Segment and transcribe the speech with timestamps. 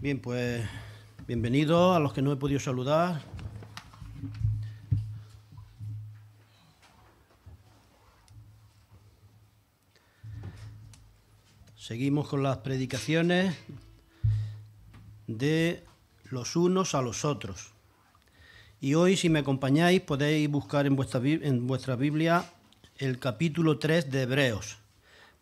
[0.00, 0.64] Bien, pues
[1.26, 3.20] bienvenidos a los que no he podido saludar.
[11.74, 13.56] Seguimos con las predicaciones
[15.26, 15.82] de
[16.30, 17.72] los unos a los otros.
[18.80, 22.44] Y hoy, si me acompañáis, podéis buscar en vuestra, en vuestra Biblia
[22.98, 24.78] el capítulo 3 de Hebreos.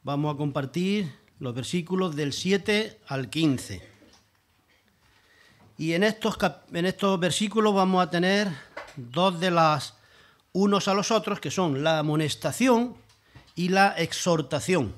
[0.03, 3.96] Vamos a compartir los versículos del 7 al 15.
[5.79, 6.39] Y en estos,
[6.73, 8.49] en estos versículos vamos a tener
[8.97, 9.95] dos de las
[10.53, 12.97] unos a los otros, que son la amonestación
[13.55, 14.95] y la exhortación.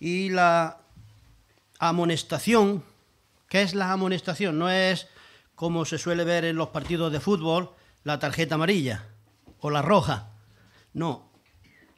[0.00, 0.78] Y la
[1.78, 2.82] amonestación,
[3.48, 4.58] ¿qué es la amonestación?
[4.58, 5.08] No es
[5.54, 7.70] como se suele ver en los partidos de fútbol,
[8.04, 9.04] la tarjeta amarilla
[9.60, 10.30] o la roja.
[10.94, 11.28] No.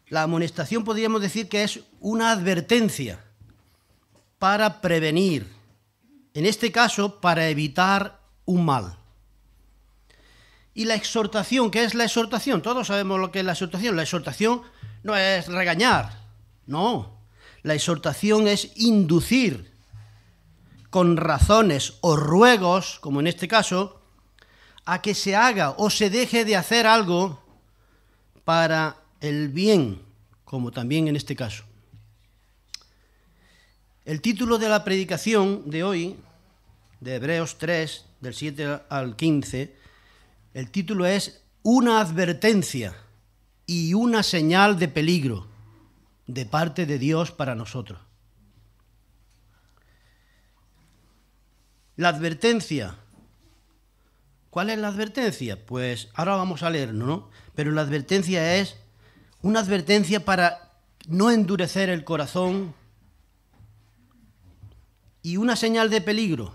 [0.09, 3.21] La amonestación podríamos decir que es una advertencia
[4.39, 5.47] para prevenir,
[6.35, 8.97] en este caso para evitar un mal.
[10.75, 12.63] Y la exhortación, ¿qué es la exhortación?
[12.63, 13.97] Todos sabemos lo que es la exhortación.
[13.97, 14.63] La exhortación
[15.03, 16.21] no es regañar,
[16.67, 17.19] no.
[17.63, 19.73] La exhortación es inducir
[20.91, 24.01] con razones o ruegos, como en este caso,
[24.85, 27.43] a que se haga o se deje de hacer algo
[28.45, 30.01] para el bien,
[30.45, 31.65] como también en este caso.
[34.09, 36.17] El título de la predicación de hoy
[36.99, 39.77] de Hebreos 3, del 7 al 15,
[40.55, 42.97] el título es Una advertencia
[43.67, 45.47] y una señal de peligro
[46.27, 48.01] de parte de Dios para nosotros.
[51.97, 52.97] La advertencia.
[54.49, 55.67] ¿Cuál es la advertencia?
[55.67, 57.31] Pues ahora vamos a leerlo, ¿no?
[57.55, 58.75] Pero la advertencia es
[59.43, 62.73] una advertencia para no endurecer el corazón
[65.29, 66.55] y una señal de peligro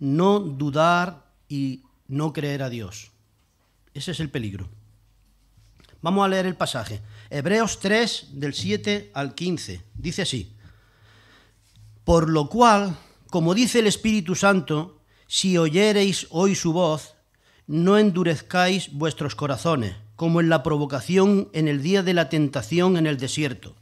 [0.00, 3.10] no dudar y no creer a Dios.
[3.94, 4.68] Ese es el peligro.
[6.02, 7.00] Vamos a leer el pasaje.
[7.30, 9.82] Hebreos 3, del 7 al 15.
[9.94, 10.52] Dice así.
[12.04, 12.98] Por lo cual,
[13.30, 17.14] como dice el Espíritu Santo, si oyereis hoy su voz,
[17.66, 23.06] no endurezcáis vuestros corazones, como en la provocación en el día de la tentación en
[23.06, 23.74] el desierto,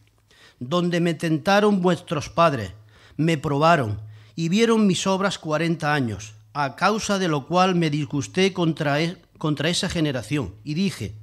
[0.61, 2.71] donde me tentaron vuestros padres,
[3.17, 4.01] me probaron
[4.37, 9.21] y vieron mis obras cuarenta años, a causa de lo cual me disgusté contra, e,
[9.39, 11.15] contra esa generación, y dije,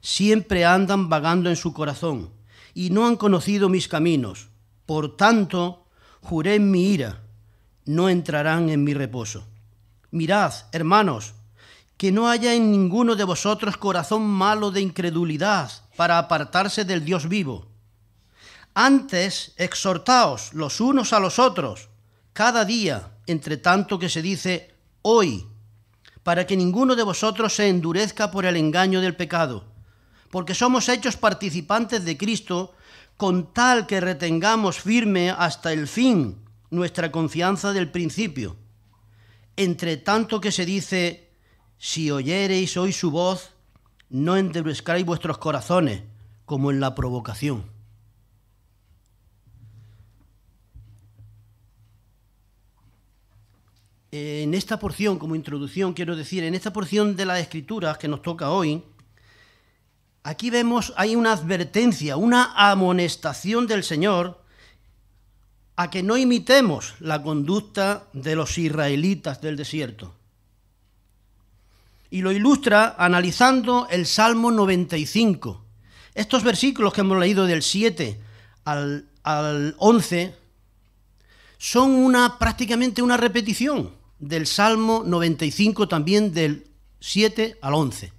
[0.00, 2.30] siempre andan vagando en su corazón,
[2.74, 4.48] y no han conocido mis caminos.
[4.86, 5.86] Por tanto,
[6.20, 7.22] juré en mi ira,
[7.84, 9.46] no entrarán en mi reposo.
[10.10, 11.34] Mirad, hermanos,
[11.96, 17.28] que no haya en ninguno de vosotros corazón malo de incredulidad para apartarse del Dios
[17.28, 17.66] vivo.
[18.74, 21.90] Antes exhortaos los unos a los otros
[22.32, 25.46] cada día, entre tanto que se dice hoy,
[26.22, 29.66] para que ninguno de vosotros se endurezca por el engaño del pecado,
[30.30, 32.74] porque somos hechos participantes de Cristo,
[33.18, 36.38] con tal que retengamos firme hasta el fin
[36.70, 38.56] nuestra confianza del principio.
[39.56, 41.30] Entre tanto que se dice,
[41.76, 43.50] si oyereis hoy su voz,
[44.08, 46.02] no endurezcáis vuestros corazones,
[46.46, 47.81] como en la provocación.
[54.12, 58.20] En esta porción, como introducción, quiero decir, en esta porción de las escrituras que nos
[58.20, 58.84] toca hoy,
[60.22, 64.38] aquí vemos, hay una advertencia, una amonestación del Señor
[65.76, 70.14] a que no imitemos la conducta de los israelitas del desierto.
[72.10, 75.64] Y lo ilustra analizando el Salmo 95.
[76.14, 78.20] Estos versículos que hemos leído del 7
[78.66, 80.34] al, al 11
[81.56, 86.68] son una, prácticamente una repetición del Salmo 95 también del
[87.00, 88.12] 7 al 11.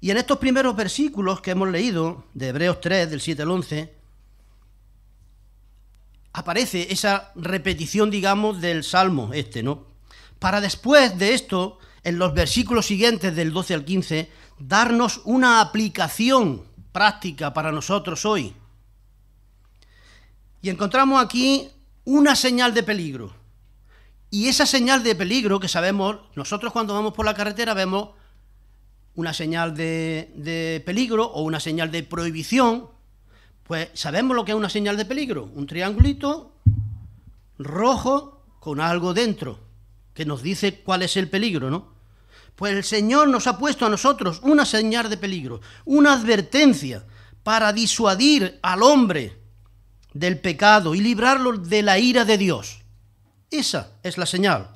[0.00, 3.94] Y en estos primeros versículos que hemos leído, de Hebreos 3, del 7 al 11,
[6.32, 9.86] aparece esa repetición, digamos, del Salmo este, ¿no?
[10.38, 16.62] Para después de esto, en los versículos siguientes, del 12 al 15, darnos una aplicación
[16.92, 18.54] práctica para nosotros hoy.
[20.62, 21.68] Y encontramos aquí
[22.04, 23.34] una señal de peligro.
[24.30, 28.10] Y esa señal de peligro que sabemos, nosotros cuando vamos por la carretera vemos
[29.14, 32.88] una señal de, peligro o una señal de prohibición,
[33.64, 36.54] pues sabemos lo que es una señal de peligro, un triangulito
[37.58, 39.58] rojo con algo dentro,
[40.14, 41.92] que nos dice cuál es el peligro, ¿no?
[42.56, 47.04] Pues el Señor nos ha puesto a nosotros una señal de peligro, una advertencia
[47.42, 49.41] para disuadir al hombre
[50.14, 52.80] del pecado y librarlo de la ira de Dios.
[53.50, 54.68] Esa es la señal.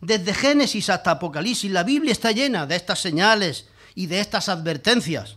[0.00, 5.36] Desde Génesis hasta Apocalipsis, la Biblia está llena de estas señales y de estas advertencias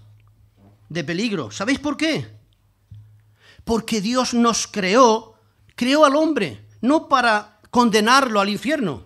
[0.89, 1.51] de peligro.
[1.51, 2.27] ¿Sabéis por qué?
[3.63, 5.35] Porque Dios nos creó,
[5.75, 9.05] creó al hombre, no para condenarlo al infierno.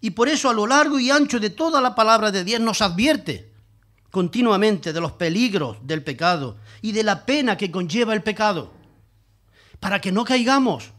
[0.00, 2.80] Y por eso a lo largo y ancho de toda la palabra de Dios nos
[2.80, 3.50] advierte
[4.10, 8.72] continuamente de los peligros del pecado y de la pena que conlleva el pecado,
[9.80, 10.92] para que no caigamos.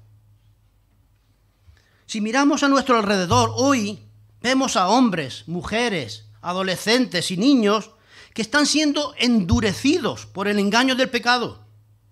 [2.07, 4.04] Si miramos a nuestro alrededor hoy,
[4.42, 7.92] vemos a hombres, mujeres, adolescentes y niños
[8.33, 11.63] que están siendo endurecidos por el engaño del pecado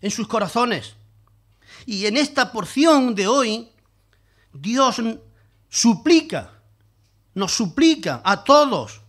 [0.02, 0.96] en sus corazones.
[1.86, 3.70] Y en esta porción de hoy,
[4.54, 5.02] Dios
[5.70, 6.62] suplica,
[7.34, 9.02] nos suplica a todos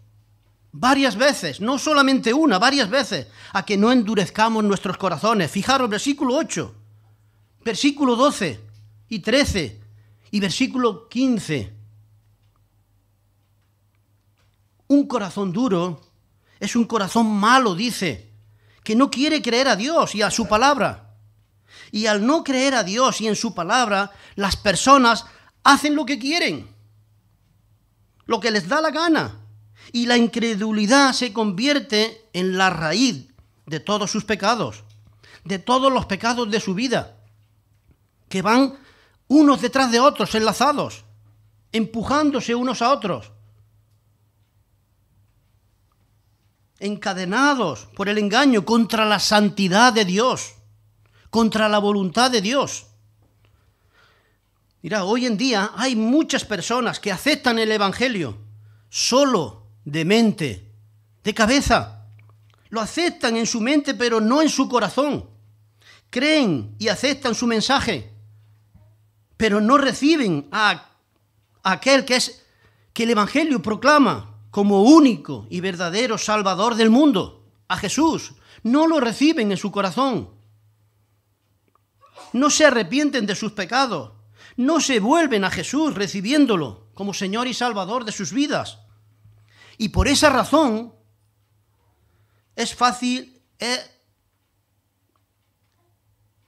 [0.73, 5.51] varias veces, no solamente una, varias veces, a que no endurezcamos nuestros corazones.
[5.51, 6.75] Fijaros, versículo 8,
[7.65, 8.61] versículo 12
[9.09, 9.81] y 13
[10.31, 11.75] y versículo 15.
[14.89, 16.01] Un corazón duro
[16.59, 18.31] es un corazón malo, dice,
[18.83, 21.15] que no quiere creer a Dios y a su palabra.
[21.93, 25.25] Y al no creer a Dios y en su palabra, las personas
[25.63, 26.69] hacen lo que quieren,
[28.27, 29.37] lo que les da la gana.
[29.93, 33.29] Y la incredulidad se convierte en la raíz
[33.67, 34.85] de todos sus pecados,
[35.45, 37.19] de todos los pecados de su vida,
[38.31, 38.79] que van
[39.29, 41.05] unos detrás de otros, enlazados,
[41.73, 43.32] empujándose unos a otros.
[46.81, 50.55] encadenados por el engaño contra la santidad de Dios,
[51.29, 52.87] contra la voluntad de Dios.
[54.82, 58.38] Mira, hoy en día hay muchas personas que aceptan el Evangelio
[58.88, 60.73] solo de mente,
[61.23, 62.06] de cabeza.
[62.71, 65.29] Lo aceptan en su mente, pero no en su corazón.
[66.09, 68.10] Creen y aceptan su mensaje,
[69.41, 70.91] pero no reciben a
[71.63, 72.45] aquel que es
[72.93, 78.35] que el Evangelio proclama, como único y verdadero Salvador del mundo, a Jesús.
[78.65, 80.29] No lo reciben en su corazón.
[82.35, 84.13] No se arrepienten de sus pecados.
[84.59, 88.81] No se vuelven a Jesús recibiéndolo como Señor y Salvador de sus vidas.
[89.79, 90.93] Y por esa razón
[92.57, 93.91] es fácil, es,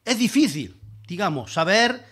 [0.04, 0.78] es difícil,
[1.08, 2.11] digamos, saber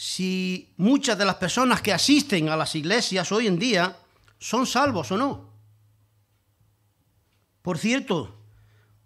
[0.00, 3.98] si muchas de las personas que asisten a las iglesias hoy en día
[4.38, 5.50] son salvos o no.
[7.60, 8.34] Por cierto,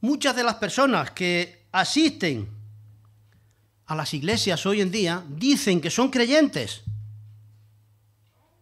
[0.02, 2.48] muchas de las personas que asisten
[3.86, 6.82] a las iglesias hoy en día dicen que son creyentes.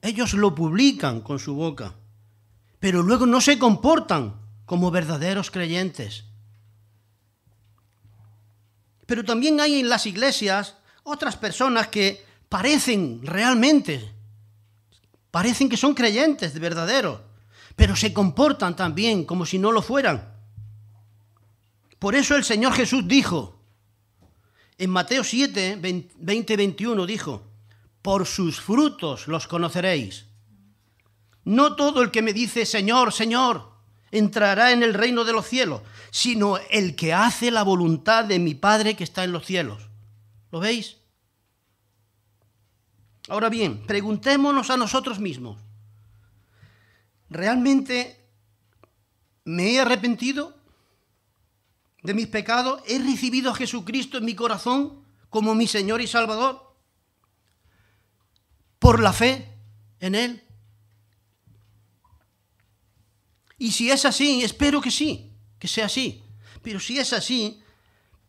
[0.00, 1.96] Ellos lo publican con su boca,
[2.80, 6.24] pero luego no se comportan como verdaderos creyentes.
[9.04, 14.12] Pero también hay en las iglesias otras personas que parecen realmente
[15.32, 17.24] Parecen que son creyentes de verdadero,
[17.74, 20.30] pero se comportan también como si no lo fueran.
[21.98, 23.58] Por eso el Señor Jesús dijo,
[24.76, 27.46] en Mateo 7, 20, 21 dijo,
[28.02, 30.26] por sus frutos los conoceréis.
[31.44, 33.72] No todo el que me dice, Señor, Señor,
[34.10, 38.54] entrará en el reino de los cielos, sino el que hace la voluntad de mi
[38.54, 39.88] Padre que está en los cielos.
[40.52, 40.98] ¿Lo veis?
[43.28, 45.58] Ahora bien, preguntémonos a nosotros mismos,
[47.30, 48.28] ¿realmente
[49.44, 50.54] me he arrepentido
[52.02, 52.82] de mis pecados?
[52.86, 56.76] ¿He recibido a Jesucristo en mi corazón como mi Señor y Salvador?
[58.78, 59.56] ¿Por la fe
[60.00, 60.42] en Él?
[63.56, 66.22] Y si es así, espero que sí, que sea así.
[66.60, 67.62] Pero si es así,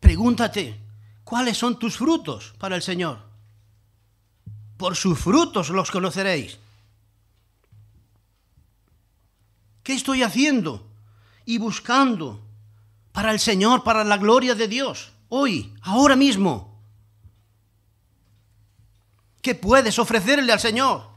[0.00, 0.83] pregúntate,
[1.24, 3.34] ¿cuáles son tus frutos para el Señor?
[4.76, 6.58] por sus frutos los conoceréis.
[9.82, 10.86] ¿Qué estoy haciendo
[11.44, 12.40] y buscando
[13.12, 16.82] para el Señor, para la gloria de Dios, hoy, ahora mismo?
[19.42, 21.08] ¿Qué puedes ofrecerle al Señor?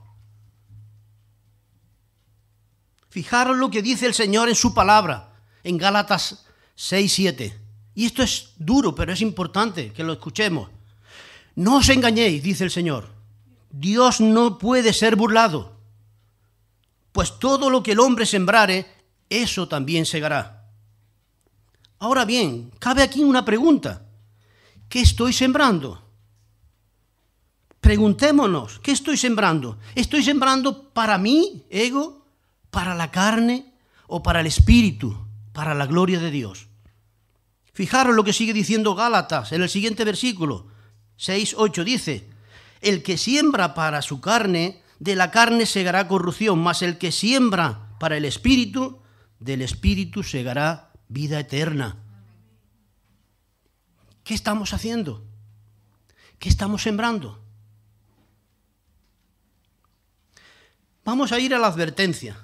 [3.09, 5.33] Fijaros lo que dice el Señor en su palabra,
[5.63, 6.45] en Gálatas
[6.75, 7.66] 6, 7.
[7.97, 10.69] Y esto es duro, pero es importante que lo escuchemos.
[11.55, 13.09] No os engañéis, dice el Señor.
[13.71, 15.75] Dios no puede ser burlado,
[17.11, 18.85] pues todo lo que el hombre sembrare,
[19.31, 20.69] eso también segará.
[21.97, 24.05] Ahora bien, cabe aquí una pregunta.
[24.87, 25.99] ¿Qué estoy sembrando?
[27.81, 29.79] Preguntémonos, ¿qué estoy sembrando?
[29.95, 32.27] ¿Estoy sembrando para mí, ego,
[32.69, 33.73] para la carne
[34.05, 35.17] o para el espíritu,
[35.51, 36.66] para la gloria de Dios?
[37.77, 40.65] Fijaros lo que sigue diciendo Gálatas en el siguiente versículo,
[41.17, 42.27] 6, 8, dice,
[42.81, 47.95] el que siembra para su carne, de la carne segará corrupción, mas el que siembra
[47.99, 49.03] para el espíritu,
[49.39, 51.97] del espíritu segará vida eterna.
[54.23, 55.23] ¿Qué estamos haciendo?
[56.39, 57.39] ¿Qué estamos sembrando?
[61.05, 62.43] Vamos a ir a la advertencia.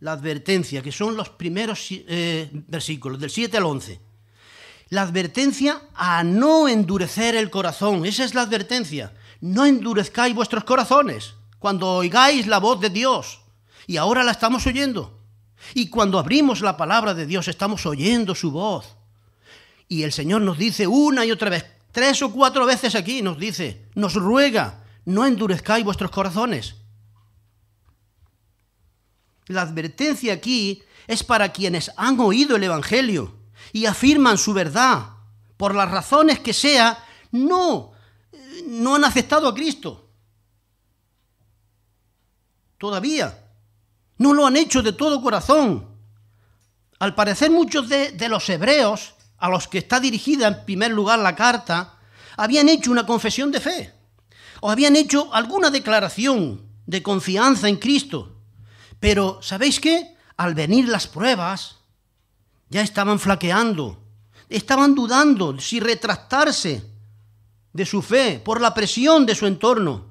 [0.00, 4.05] La advertencia, que son los primeros eh, versículos, del 7 al 11.
[4.88, 8.06] La advertencia a no endurecer el corazón.
[8.06, 9.12] Esa es la advertencia.
[9.40, 13.40] No endurezcáis vuestros corazones cuando oigáis la voz de Dios.
[13.86, 15.18] Y ahora la estamos oyendo.
[15.74, 18.96] Y cuando abrimos la palabra de Dios estamos oyendo su voz.
[19.88, 23.38] Y el Señor nos dice una y otra vez, tres o cuatro veces aquí nos
[23.38, 26.76] dice, nos ruega, no endurezcáis vuestros corazones.
[29.46, 33.35] La advertencia aquí es para quienes han oído el Evangelio
[33.76, 35.10] y afirman su verdad,
[35.58, 37.92] por las razones que sea, no,
[38.68, 40.08] no han aceptado a Cristo.
[42.78, 43.38] Todavía.
[44.16, 45.86] No lo han hecho de todo corazón.
[47.00, 51.18] Al parecer muchos de, de los hebreos a los que está dirigida en primer lugar
[51.18, 51.98] la carta,
[52.38, 53.92] habían hecho una confesión de fe
[54.62, 58.38] o habían hecho alguna declaración de confianza en Cristo.
[59.00, 60.16] Pero, ¿sabéis qué?
[60.38, 61.76] Al venir las pruebas,
[62.68, 64.02] ya estaban flaqueando,
[64.48, 66.84] estaban dudando si retractarse
[67.72, 70.06] de su fe por la presión de su entorno.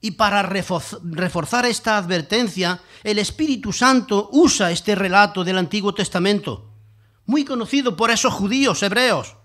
[0.00, 6.66] Y para reforzar esta advertencia, el Espíritu Santo usa este relato del Antiguo Testamento
[7.26, 9.36] muy conocido por esos judíos hebreos,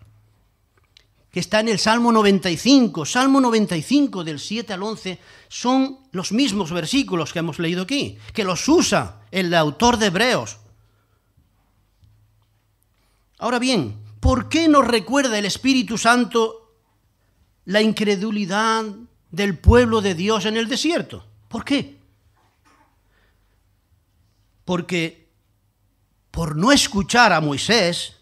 [1.31, 3.05] que está en el Salmo 95.
[3.05, 5.19] Salmo 95 del 7 al 11
[5.49, 10.57] son los mismos versículos que hemos leído aquí, que los usa el autor de Hebreos.
[13.41, 16.75] Ahora bien, ¿por qué nos recuerda el Espíritu Santo
[17.65, 18.85] la incredulidad
[19.31, 21.25] del pueblo de Dios en el desierto?
[21.47, 21.97] ¿Por qué?
[24.63, 25.27] Porque
[26.29, 28.17] por no escuchar a Moisés,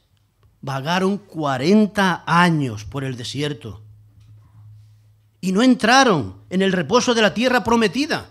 [0.61, 3.81] vagaron 40 años por el desierto
[5.41, 8.29] y no entraron en el reposo de la tierra prometida.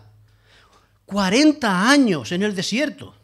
[1.04, 3.14] 40 años en el desierto.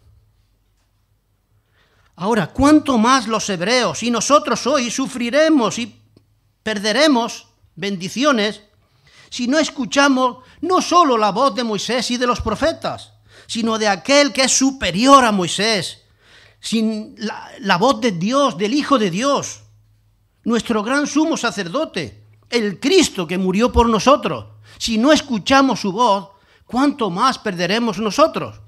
[2.17, 6.01] Ahora, ¿cuánto más los hebreos y nosotros hoy sufriremos y
[6.63, 8.63] perderemos bendiciones
[9.31, 13.15] si no escuchamos no solo la voz de Moisés y de los profetas,
[13.49, 16.03] sino de aquel que es superior a Moisés
[16.61, 19.65] sin la, voz de Dios, del Hijo de Dios,
[20.45, 24.47] nuestro gran sumo sacerdote, el Cristo que murió por nosotros.
[24.79, 26.31] Si no escuchamos su voz,
[26.65, 28.61] ¿cuánto más perderemos nosotros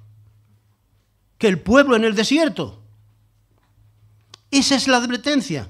[1.39, 2.83] que el pueblo en el desierto?
[4.57, 5.69] Esa es la advertencia.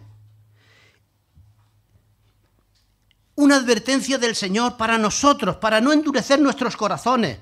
[3.34, 7.40] Una advertencia del Señor para nosotros, para no endurecer nuestros corazones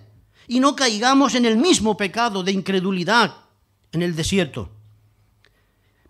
[0.49, 3.35] y no caigamos en el mismo pecado de incredulidad
[3.93, 4.71] en el desierto.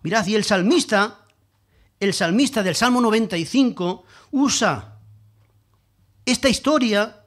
[0.03, 1.25] Mirad, y el salmista,
[1.99, 4.99] el salmista del Salmo 95, usa
[6.25, 7.25] esta historia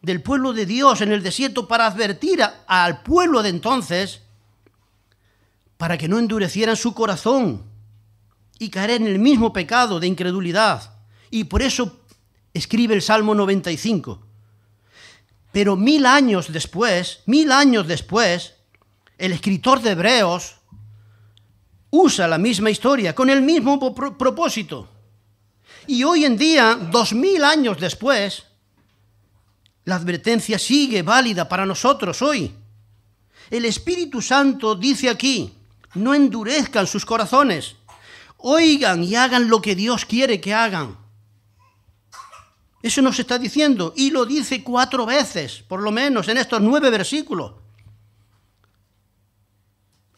[0.00, 4.21] del pueblo de Dios en el desierto para advertir al pueblo de entonces
[5.82, 7.64] para que no endurecieran su corazón
[8.60, 10.94] y caer en el mismo pecado de incredulidad.
[11.28, 12.04] Y por eso
[12.54, 14.24] escribe el Salmo 95.
[15.50, 18.54] Pero mil años después, mil años después,
[19.18, 20.54] el escritor de Hebreos
[21.90, 24.88] usa la misma historia con el mismo propósito.
[25.88, 28.44] Y hoy en día, dos mil años después,
[29.84, 32.54] la advertencia sigue válida para nosotros hoy.
[33.50, 35.58] El Espíritu Santo dice aquí,
[35.94, 37.76] no endurezcan sus corazones,
[38.38, 40.98] oigan y hagan lo que Dios quiere que hagan.
[42.82, 46.90] Eso nos está diciendo, y lo dice cuatro veces, por lo menos en estos nueve
[46.90, 47.54] versículos.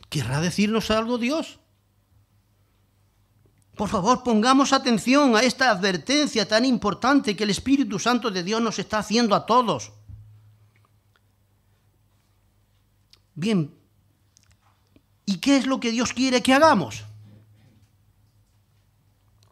[0.08, 1.58] ¿Querrá decirnos algo Dios?
[3.76, 8.62] Por favor, pongamos atención a esta advertencia tan importante que el Espíritu Santo de Dios
[8.62, 9.92] nos está haciendo a todos.
[13.34, 13.74] Bien,
[15.26, 17.04] ¿y qué es lo que Dios quiere que hagamos?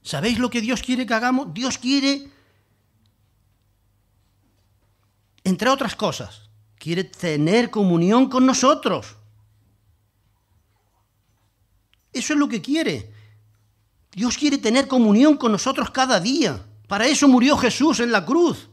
[0.02, 1.54] ¿Sabéis lo que Dios quiere que hagamos?
[1.54, 2.28] Dios quiere,
[5.44, 9.16] entre otras cosas, quiere tener comunión con nosotros.
[12.12, 13.12] Eso es lo que quiere.
[14.10, 16.66] Dios quiere tener comunión con nosotros cada día.
[16.88, 18.68] Para eso murió Jesús en la cruz,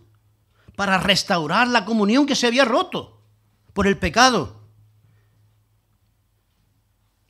[0.75, 3.21] para restaurar la comunión que se había roto
[3.73, 4.58] por el pecado.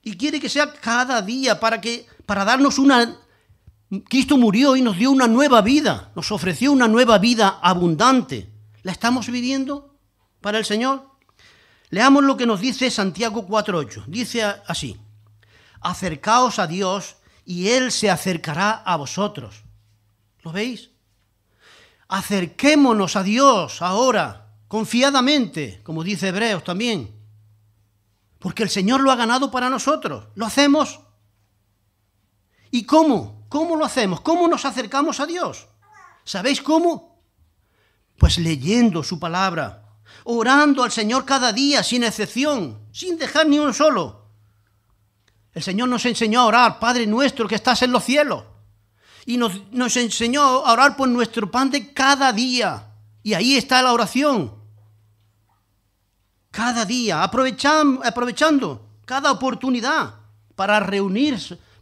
[0.10, 3.16] Y quiere que sea cada día para que para darnos una...
[4.06, 8.50] Cristo murió y nos dio una nueva vida, nos ofreció una nueva vida abundante.
[8.82, 9.96] ¿La estamos viviendo
[10.42, 11.06] para el Señor?
[11.92, 14.06] Leamos lo que nos dice Santiago 4.8.
[14.08, 15.00] Dice así,
[15.80, 19.64] acercaos a Dios y Él se acercará a vosotros.
[20.42, 20.90] ¿Lo veis?
[22.08, 27.19] Acerquémonos a Dios ahora, confiadamente, como dice Hebreos también,
[28.40, 30.28] porque el Señor lo ha ganado para nosotros.
[30.36, 31.02] ¿Lo hacemos?
[32.72, 33.46] ¿Y cómo?
[33.50, 34.22] ¿Cómo lo hacemos?
[34.22, 35.68] ¿Cómo nos acercamos a Dios?
[36.24, 37.22] ¿Sabéis cómo?
[38.18, 43.74] Pues leyendo su palabra, orando al Señor cada día, sin excepción, sin dejar ni uno
[43.74, 44.28] solo.
[45.54, 48.44] El Señor nos enseñó a orar, Padre nuestro que estás en los cielos.
[49.26, 52.94] Y nos, nos enseñó a orar por nuestro pan de cada día.
[53.24, 54.59] Y ahí está la oración.
[56.60, 60.16] Cada día, aprovechando, cada oportunidad
[60.58, 60.86] para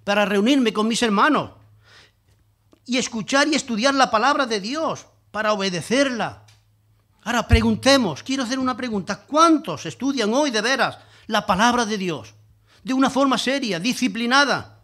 [0.03, 1.49] para reunirme con mis hermanos
[2.85, 6.43] y escuchar y estudiar la palabra de Dios para obedecerla.
[7.23, 12.35] Ahora preguntemos, quiero hacer una pregunta, ¿cuántos estudian hoy de veras la palabra de Dios?
[12.83, 14.76] De una forma seria, disciplinada.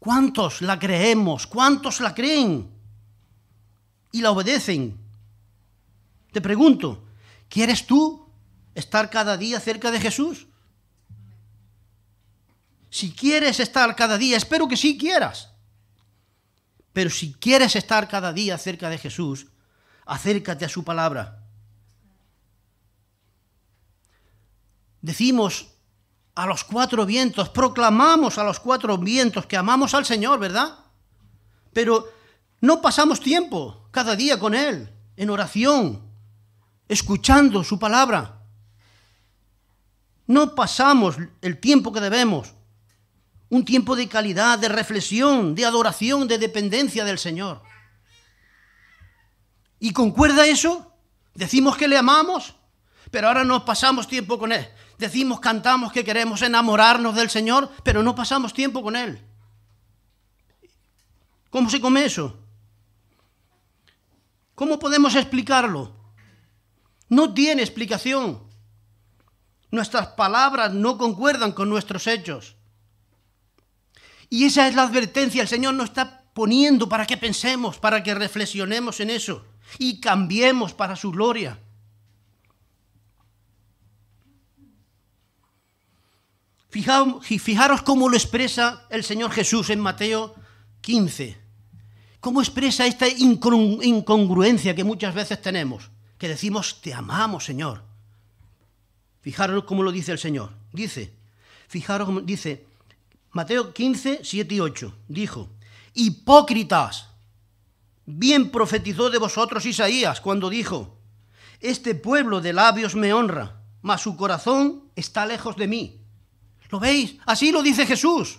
[0.00, 1.46] ¿Cuántos la creemos?
[1.46, 2.68] ¿Cuántos la creen?
[4.10, 4.98] Y la obedecen.
[6.32, 7.04] Te pregunto,
[7.50, 8.30] ¿Quieres tú
[8.76, 10.46] estar cada día cerca de Jesús?
[12.88, 15.50] Si quieres estar cada día, espero que sí quieras.
[16.92, 19.48] Pero si quieres estar cada día cerca de Jesús,
[20.06, 21.42] acércate a su palabra.
[25.02, 25.72] Decimos
[26.34, 30.78] a los cuatro vientos, proclamamos a los cuatro vientos que amamos al Señor, ¿verdad?
[31.72, 32.08] Pero
[32.60, 36.02] no pasamos tiempo cada día con Él, en oración,
[36.88, 38.42] escuchando su palabra.
[40.26, 42.54] No pasamos el tiempo que debemos.
[43.48, 47.62] Un tiempo de calidad, de reflexión, de adoración, de dependencia del Señor.
[49.80, 50.94] ¿Y concuerda eso?
[51.34, 52.54] Decimos que le amamos,
[53.10, 54.68] pero ahora no pasamos tiempo con Él.
[55.00, 59.18] Decimos, cantamos que queremos enamorarnos del Señor, pero no pasamos tiempo con Él.
[61.48, 62.38] ¿Cómo se come eso?
[64.54, 65.96] ¿Cómo podemos explicarlo?
[67.08, 68.42] No tiene explicación.
[69.70, 72.56] Nuestras palabras no concuerdan con nuestros hechos.
[74.28, 75.40] Y esa es la advertencia.
[75.40, 79.46] El Señor nos está poniendo para que pensemos, para que reflexionemos en eso
[79.78, 81.58] y cambiemos para su gloria.
[86.70, 90.34] Fijaros cómo lo expresa el Señor Jesús en Mateo
[90.80, 91.36] 15.
[92.20, 97.82] Cómo expresa esta incongruencia que muchas veces tenemos que decimos, te amamos, Señor.
[99.22, 100.52] Fijaros cómo lo dice el Señor.
[100.70, 101.14] Dice,
[101.66, 102.66] fijaros, dice,
[103.30, 105.48] Mateo 15, 7 y 8, dijo,
[105.94, 107.08] hipócritas,
[108.04, 110.98] bien profetizó de vosotros Isaías cuando dijo,
[111.60, 115.99] este pueblo de labios me honra, mas su corazón está lejos de mí.
[116.70, 117.16] ¿Lo veis?
[117.26, 118.38] Así lo dice Jesús.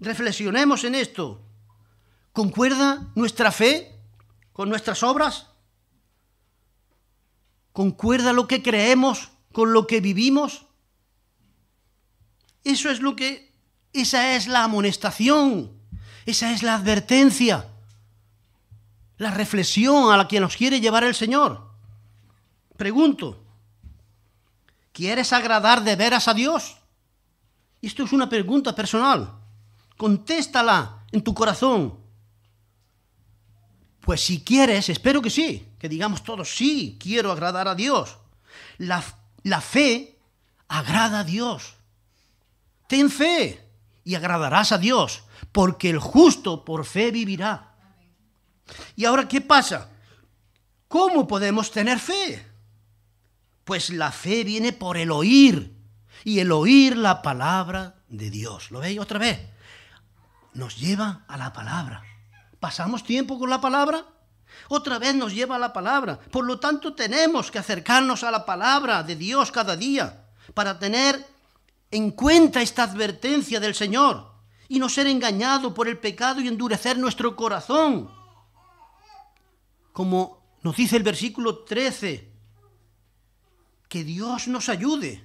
[0.00, 1.40] Reflexionemos en esto.
[2.32, 3.96] ¿Concuerda nuestra fe
[4.52, 5.48] con nuestras obras?
[7.72, 10.66] ¿Concuerda lo que creemos con lo que vivimos?
[12.64, 13.52] Eso es lo que,
[13.92, 15.70] esa es la amonestación,
[16.26, 17.68] esa es la advertencia,
[19.18, 21.70] la reflexión a la que nos quiere llevar el Señor.
[22.76, 23.43] Pregunto,
[24.94, 26.76] ¿quieres agradar de veras a Dios?
[27.82, 29.30] Esto es una pregunta personal.
[29.98, 31.98] Contéstala en tu corazón.
[34.00, 38.16] Pues si quieres, espero que sí, que digamos todos, sí, quiero agradar a Dios.
[38.78, 39.04] La,
[39.42, 40.18] la fe
[40.68, 41.74] agrada a Dios.
[42.86, 43.68] Ten fe
[44.04, 47.74] y agradarás a Dios, porque el justo por fe vivirá.
[48.96, 49.90] Y ahora, ¿qué pasa?
[50.88, 52.53] ¿Cómo podemos tener fe?
[53.64, 55.74] Pues la fe viene por el oír,
[56.24, 58.70] y el oír la palabra de Dios.
[58.70, 59.40] ¿Lo veis otra vez?
[60.54, 62.02] Nos lleva a la palabra.
[62.58, 64.06] ¿Pasamos tiempo con la palabra?
[64.68, 66.18] Otra vez nos lleva a la palabra.
[66.18, 71.26] Por lo tanto, tenemos que acercarnos a la palabra de Dios cada día para tener
[71.90, 74.32] en cuenta esta advertencia del Señor
[74.68, 78.10] y no ser engañado por el pecado y endurecer nuestro corazón.
[79.92, 82.33] Como nos dice el versículo 13,
[83.94, 85.22] que Dios nos ayude.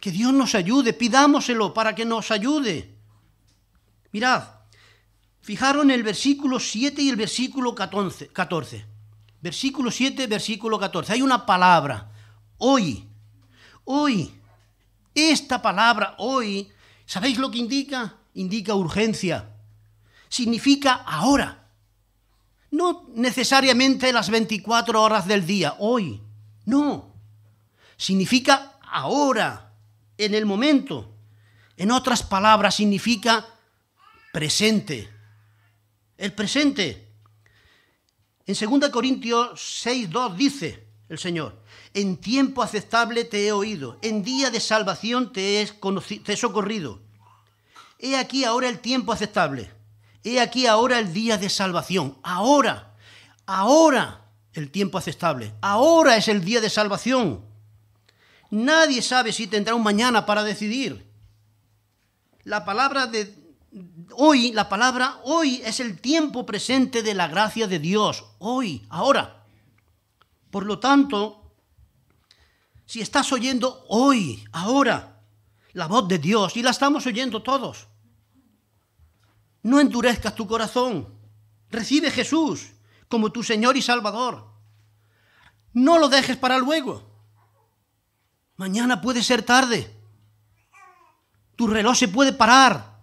[0.00, 2.96] Que Dios nos ayude, pidámoselo para que nos ayude.
[4.10, 4.44] Mirad,
[5.42, 8.86] Fijaron el versículo 7 y el versículo 14.
[9.42, 11.12] Versículo 7, versículo 14.
[11.12, 12.10] Hay una palabra,
[12.56, 13.06] hoy.
[13.84, 14.32] Hoy.
[15.14, 16.70] Esta palabra, hoy,
[17.04, 18.16] ¿sabéis lo que indica?
[18.32, 19.50] Indica urgencia.
[20.30, 21.68] Significa ahora.
[22.70, 26.22] No necesariamente las 24 horas del día, hoy.
[26.64, 27.14] No.
[27.96, 29.74] Significa ahora,
[30.18, 31.14] en el momento.
[31.76, 33.46] En otras palabras, significa
[34.32, 35.08] presente.
[36.16, 37.08] El presente.
[38.46, 44.22] En 2 Corintios 6, 2 dice el Señor, en tiempo aceptable te he oído, en
[44.22, 45.66] día de salvación te he,
[46.24, 47.00] te he socorrido.
[47.98, 49.70] He aquí ahora el tiempo aceptable,
[50.24, 52.96] he aquí ahora el día de salvación, ahora,
[53.46, 54.21] ahora
[54.54, 57.44] el tiempo aceptable, ahora es el día de salvación.
[58.50, 61.06] Nadie sabe si tendrá un mañana para decidir.
[62.44, 63.34] La palabra de
[64.16, 69.46] hoy, la palabra hoy es el tiempo presente de la gracia de Dios, hoy, ahora.
[70.50, 71.54] Por lo tanto,
[72.84, 75.20] si estás oyendo hoy, ahora,
[75.72, 77.86] la voz de Dios, y la estamos oyendo todos,
[79.62, 81.08] no endurezcas tu corazón,
[81.70, 82.72] recibe Jesús
[83.12, 84.46] como tu Señor y Salvador.
[85.74, 87.06] No lo dejes para luego.
[88.56, 89.94] Mañana puede ser tarde.
[91.54, 93.02] Tu reloj se puede parar.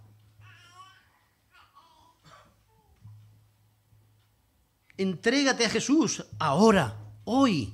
[4.96, 7.72] Entrégate a Jesús ahora, hoy.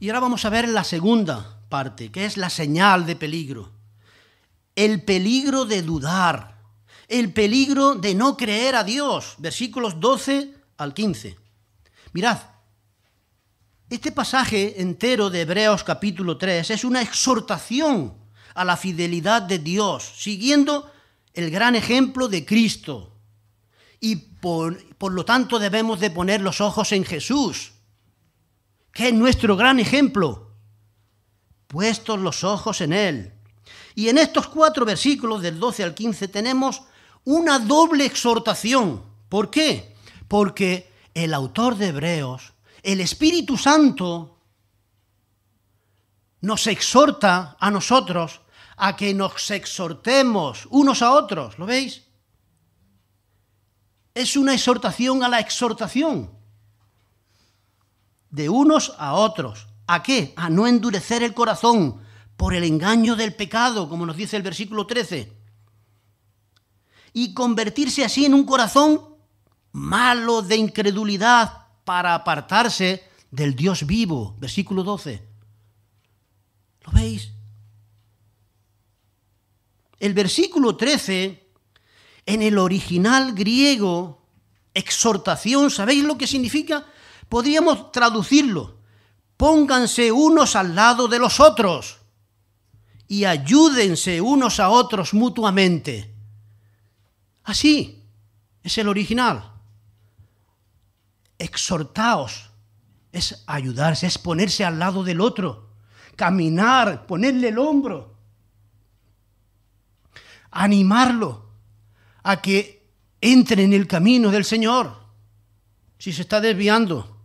[0.00, 3.72] Y ahora vamos a ver la segunda parte, que es la señal de peligro.
[4.76, 6.57] El peligro de dudar,
[7.08, 9.34] el peligro de no creer a Dios.
[9.38, 11.36] Versículos 12 al 15.
[12.12, 12.38] Mirad,
[13.90, 18.14] este pasaje entero de Hebreos capítulo 3 es una exhortación
[18.54, 20.90] a la fidelidad de Dios, siguiendo
[21.32, 23.14] el gran ejemplo de Cristo,
[24.00, 27.72] y por, lo tanto debemos de poner los ojos en Jesús,
[28.92, 30.52] que es nuestro gran ejemplo,
[31.66, 33.32] puestos los ojos en Él.
[33.94, 36.82] Y en estos cuatro versículos del 12 al 15 tenemos
[37.24, 39.02] una doble exhortación.
[39.28, 39.96] ¿Por qué?
[40.28, 42.52] Porque el autor de Hebreos,
[42.82, 44.38] el Espíritu Santo,
[46.40, 48.40] nos exhorta a nosotros
[48.76, 51.58] a que nos exhortemos unos a otros.
[51.58, 52.08] ¿Lo veis?
[54.18, 56.30] es una exhortación a la exhortación.
[58.30, 59.68] De unos a otros.
[59.86, 60.32] ¿A qué?
[60.36, 62.02] A no endurecer el corazón
[62.36, 65.37] por el engaño del pecado, como nos dice el versículo 13.
[67.12, 69.02] Y convertirse así en un corazón
[69.72, 74.36] malo de incredulidad para apartarse del Dios vivo.
[74.38, 75.22] Versículo 12.
[76.84, 77.32] ¿Lo veis?
[79.98, 81.48] El versículo 13
[82.26, 84.22] en el original griego,
[84.74, 86.86] exhortación, ¿sabéis lo que significa?
[87.28, 88.76] Podríamos traducirlo.
[89.36, 91.98] Pónganse unos al lado de los otros
[93.08, 96.14] y ayúdense unos a otros mutuamente.
[97.48, 98.04] Así
[98.62, 99.52] es el original.
[101.38, 102.50] Exhortaos
[103.10, 105.70] es ayudarse, es ponerse al lado del otro,
[106.14, 108.14] caminar, ponerle el hombro,
[110.50, 111.48] animarlo
[112.22, 112.86] a que
[113.18, 114.94] entre en el camino del Señor,
[115.98, 117.18] si se está desviando.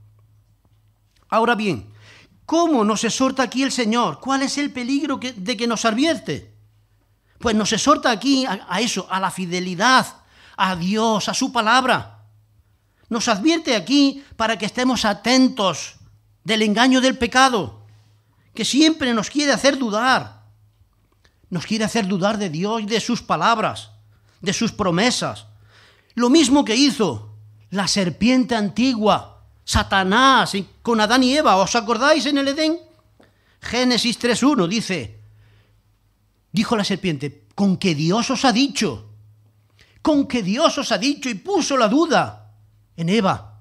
[1.27, 1.91] Ahora bien,
[2.45, 4.21] ¿cómo nos exhorta aquí el Señor?
[4.21, 6.52] ¿Cuál es el peligro de que nos advierte?
[7.43, 10.07] Pues nos exhorta aquí a, eso, a la fidelidad,
[10.55, 12.19] a Dios, a su palabra.
[13.09, 15.95] Nos advierte aquí para que estemos atentos
[16.45, 17.85] del engaño del pecado,
[18.55, 20.45] que siempre nos quiere hacer dudar.
[21.49, 23.89] Nos quiere hacer dudar de Dios y de sus palabras
[24.39, 25.47] de sus promesas.
[26.15, 27.35] Lo mismo que hizo
[27.71, 31.57] la serpiente antigua, Satanás, con Adán y Eva.
[31.57, 32.79] ¿Os acordáis en el Edén?
[33.59, 35.22] Génesis 3.1 dice,
[36.53, 39.09] dijo la serpiente, con que Dios os ha dicho,
[40.01, 42.53] con que Dios os ha dicho y puso la duda
[42.95, 43.59] en Eva.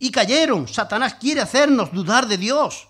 [0.00, 0.66] Y cayeron.
[0.66, 2.88] Satanás quiere hacernos dudar de Dios.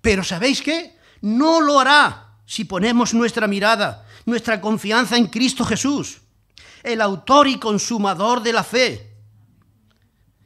[0.00, 0.96] Pero ¿sabéis qué?
[1.20, 6.20] No lo hará si ponemos nuestra mirada nuestra confianza en Cristo Jesús,
[6.82, 9.16] el autor y consumador de la fe,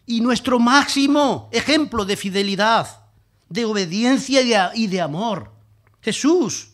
[0.06, 3.06] y nuestro máximo ejemplo de fidelidad,
[3.48, 5.52] de obediencia y de amor.
[6.00, 6.71] Jesús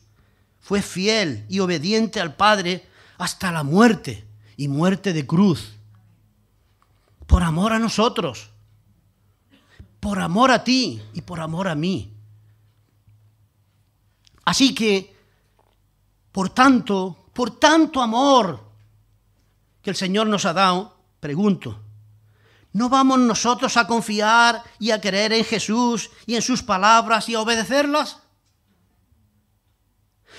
[0.69, 5.79] fue fiel y obediente al Padre hasta la muerte y muerte de cruz,
[7.27, 8.51] por amor a nosotros,
[9.99, 12.13] por amor a ti y por amor a mí.
[14.45, 15.17] Así que
[16.33, 18.63] por tanto, por tanto amor
[19.81, 21.81] que el Señor nos ha dado, pregunto,
[22.75, 27.35] ¿No vamos nosotros a confiar y a creer en Jesús y en sus palabras y
[27.35, 28.19] a obedecerlas?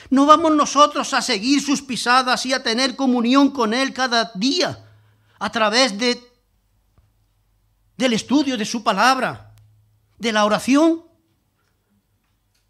[0.10, 4.86] ¿No vamos nosotros a seguir sus pisadas y a tener comunión con Él cada día
[5.38, 6.20] a través de,
[7.98, 9.54] del estudio de su palabra,
[10.18, 11.04] de la oración?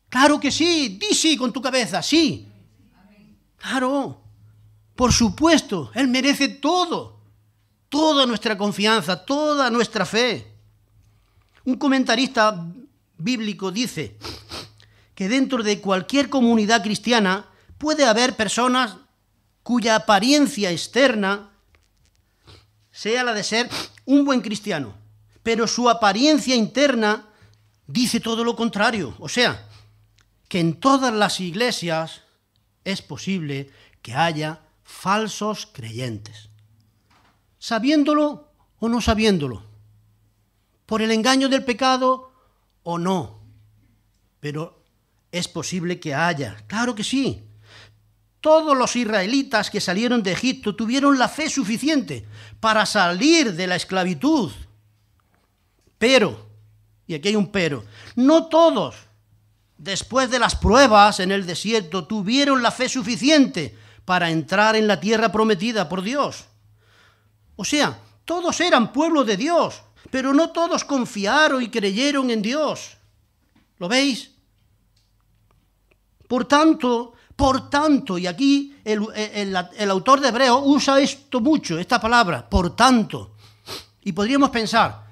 [0.09, 2.47] Claro que sí, di sí con tu cabeza, sí.
[3.57, 4.21] Claro,
[4.95, 7.21] por supuesto, Él merece todo,
[7.87, 10.55] toda nuestra confianza, toda nuestra fe.
[11.65, 12.65] Un comentarista
[13.17, 14.17] bíblico dice
[15.19, 17.45] que dentro de cualquier comunidad cristiana
[17.77, 18.95] puede haber personas
[19.63, 21.51] cuya apariencia externa
[22.89, 23.69] sea la de ser
[24.05, 24.95] un buen cristiano,
[25.43, 27.27] pero su apariencia interna
[27.85, 29.13] dice todo lo contrario.
[29.19, 29.67] O sea,
[30.47, 32.21] que en todas las iglesias
[32.85, 33.69] es posible
[34.01, 36.47] que haya falsos creyentes,
[37.57, 39.65] sabiéndolo o no sabiéndolo,
[40.85, 42.31] por el engaño del pecado
[42.83, 43.41] o no,
[44.39, 44.78] pero
[45.31, 47.43] es posible que haya, claro que sí.
[48.41, 52.25] Todos los israelitas que salieron de Egipto tuvieron la fe suficiente
[52.59, 54.51] para salir de la esclavitud.
[55.97, 56.47] Pero,
[57.05, 57.83] y aquí hay un pero,
[58.15, 58.95] no todos
[59.79, 64.99] después de las pruebas en el desierto, tuvieron la fe suficiente para entrar en la
[64.99, 66.45] tierra prometida por Dios.
[67.55, 72.97] O sea, todos eran pueblo de Dios, pero no todos confiaron y creyeron en Dios.
[73.77, 74.31] ¿Lo veis?
[76.29, 82.47] Por tanto, por tanto, y aquí el, autor de Hebreo usa esto mucho, esta palabra,
[82.47, 83.31] por tanto.
[84.03, 85.07] Y podríamos pensar,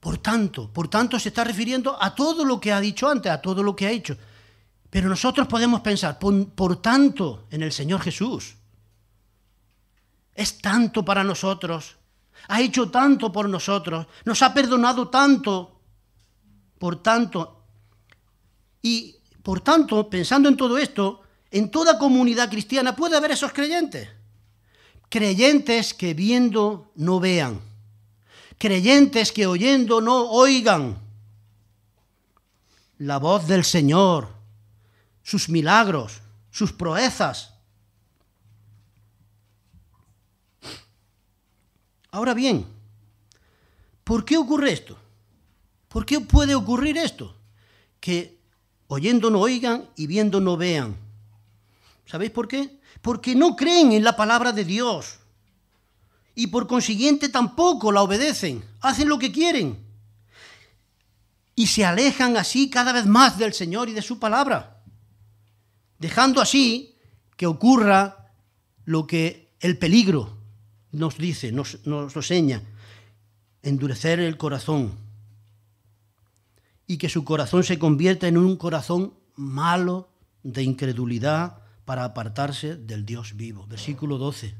[0.00, 3.40] por tanto, por tanto se está refiriendo a todo lo que ha dicho antes, a
[3.40, 4.16] todo lo que ha hecho.
[4.90, 8.56] Pero nosotros podemos pensar, por, tanto, en el Señor Jesús.
[10.34, 11.94] Es tanto para nosotros,
[12.48, 15.80] ha hecho tanto por nosotros, nos ha perdonado tanto,
[16.76, 17.62] por tanto.
[18.82, 19.17] Y
[19.48, 24.06] por tanto, pensando en todo esto, en toda comunidad cristiana puede haber esos creyentes.
[25.08, 27.58] Creyentes que viendo no vean
[28.58, 30.98] creyentes que oyendo no oigan
[32.98, 34.28] la voz del Señor,
[35.22, 37.54] sus milagros, sus proezas.
[42.10, 42.66] Ahora bien,
[44.04, 44.98] ¿por qué ocurre esto?
[45.88, 47.34] ¿Por qué puede ocurrir esto?
[47.98, 48.37] Que
[48.88, 50.96] oyendo no oigan y viendo no vean.
[52.06, 52.80] ¿Sabéis por qué?
[53.00, 55.20] Porque no creen en la palabra de Dios.
[56.34, 59.78] Y por consiguiente tampoco la obedecen, hacen lo que quieren.
[61.54, 64.82] Y se alejan así cada vez más del Señor y de su palabra,
[65.98, 66.94] dejando así
[67.36, 68.30] que ocurra
[68.84, 70.38] lo que el peligro
[70.92, 72.62] nos dice, nos, nos enseña,
[73.62, 75.07] endurecer el corazón
[76.88, 80.08] y que su corazón se convierta en un corazón malo
[80.42, 83.66] de incredulidad para apartarse del Dios vivo.
[83.68, 84.54] Versículo 12.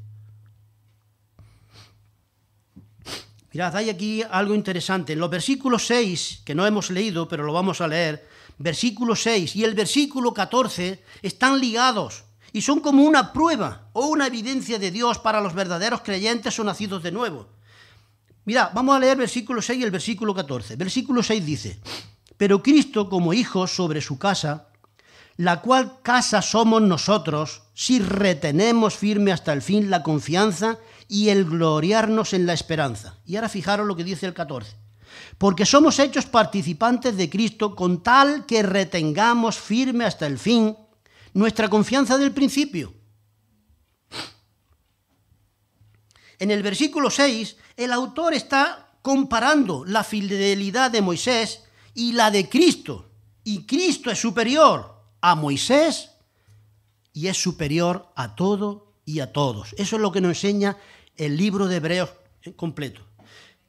[3.51, 5.13] Mirad, hay aquí algo interesante.
[5.13, 8.27] En los versículos 6, que no hemos leído, pero lo vamos a leer,
[8.59, 14.27] versículo 6 y el versículo 14 están ligados y son como una prueba o una
[14.27, 17.47] evidencia de Dios para los verdaderos creyentes o nacidos de nuevo.
[18.45, 20.75] Mirad, vamos a leer versículo 6 y el versículo 14.
[20.75, 21.79] Versículo 6 dice,
[22.39, 24.69] pero Cristo como hijo sobre su casa,
[25.35, 30.77] la cual casa somos nosotros, si retenemos firme hasta el fin la confianza
[31.09, 33.17] y el gloriarnos en la esperanza.
[33.25, 34.73] Y ahora fijaros lo que dice el 14.
[35.37, 40.77] Porque somos hechos participantes de Cristo con tal que retengamos firme hasta el fin
[41.33, 42.93] nuestra confianza del principio.
[46.39, 51.63] En el versículo 6, el autor está comparando la fidelidad de Moisés
[51.99, 53.11] y la de Cristo.
[53.43, 56.11] Y Cristo es superior a Moisés
[57.11, 59.75] y es superior a todo y a todos.
[59.77, 60.77] Eso es lo que nos enseña
[61.17, 62.09] el libro de Hebreos
[62.55, 63.01] completo.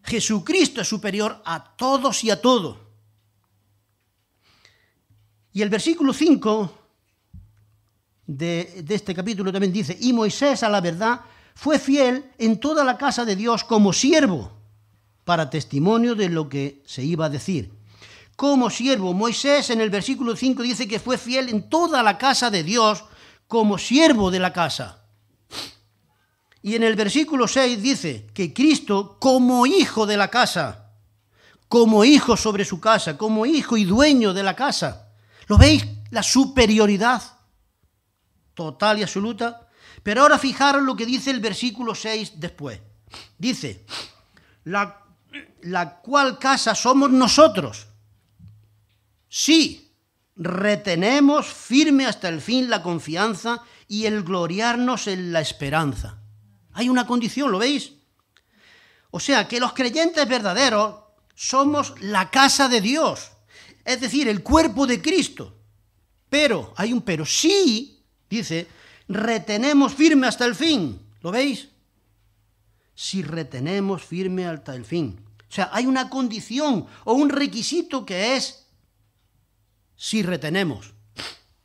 [0.05, 2.79] Jesucristo es superior a todos y a todo.
[5.53, 6.79] Y el versículo 5
[8.29, 11.23] de, de, este capítulo también dice, y Moisés a la verdad
[11.57, 14.53] fue fiel en toda la casa de Dios como siervo,
[15.25, 17.80] para testimonio de lo que se iba a decir.
[18.41, 22.49] Como siervo, Moisés en el versículo 5 dice que fue fiel en toda la casa
[22.49, 23.05] de Dios
[23.47, 25.05] como siervo de la casa.
[26.63, 30.95] Y en el versículo 6 dice que Cristo como hijo de la casa,
[31.69, 35.11] como hijo sobre su casa, como hijo y dueño de la casa.
[35.47, 35.85] ¿Lo veis?
[36.09, 37.23] La superioridad
[38.55, 39.69] total y absoluta.
[40.03, 42.81] Pero ahora fijaros lo que dice el versículo 6 después.
[43.37, 43.85] Dice,
[44.65, 45.05] la,
[45.61, 47.90] la cual casa somos nosotros.
[49.31, 49.93] Sí,
[50.35, 56.19] retenemos firme hasta el fin la confianza y el gloriarnos en la esperanza.
[56.73, 57.93] Hay una condición, ¿lo veis?
[59.13, 60.97] O sea, que los creyentes verdaderos
[61.35, 63.31] somos la casa de Dios,
[63.85, 65.57] es decir, el cuerpo de Cristo.
[66.29, 68.67] Pero, hay un pero, sí, dice,
[69.09, 71.01] retenemos firme hasta el fin.
[71.21, 71.69] ¿Lo veis?
[72.95, 75.21] Si retenemos firme hasta el fin.
[75.49, 78.67] O sea, hay una condición o un requisito que es
[80.01, 80.95] si retenemos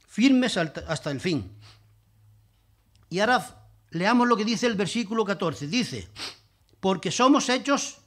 [0.09, 1.49] firmes hasta el fin.
[3.09, 5.67] Y ahora leamos lo que dice el versículo 14.
[5.67, 6.09] Dice,
[6.81, 7.99] porque somos hechos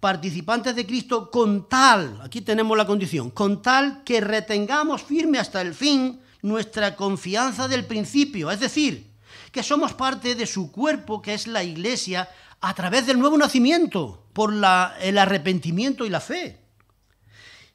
[0.00, 5.60] participantes de Cristo con tal, aquí tenemos la condición, con tal que retengamos firme hasta
[5.60, 9.12] el fin nuestra confianza del principio, es decir,
[9.52, 12.28] que somos parte de su cuerpo, que es la iglesia,
[12.60, 16.63] a través del nuevo nacimiento, por el arrepentimiento y la fe.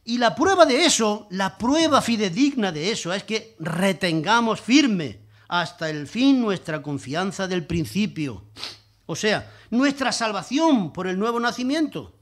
[0.09, 5.87] Y la prueba de eso, la prueba fidedigna de eso, es que retengamos firme hasta
[5.87, 8.45] el fin nuestra confianza del principio.
[9.05, 12.15] O sea, nuestra salvación por el nuevo nacimiento.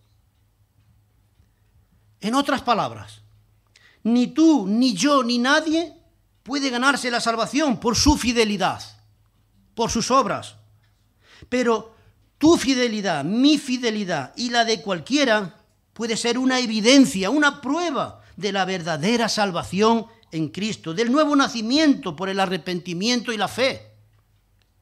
[2.19, 3.21] En otras palabras,
[4.03, 5.93] ni tú, ni yo, ni nadie
[6.43, 8.81] puede ganarse la salvación por su fidelidad,
[9.75, 10.57] por sus obras.
[11.47, 11.95] Pero
[12.37, 15.56] tu fidelidad, mi fidelidad y la de cualquiera
[15.97, 22.15] puede ser una evidencia, una prueba de la verdadera salvación en Cristo, del nuevo nacimiento
[22.15, 23.93] por el arrepentimiento y la fe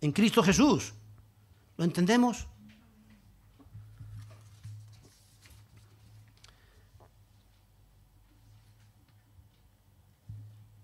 [0.01, 0.91] en Cristo Jesús.
[1.77, 2.47] ¿Lo entendemos?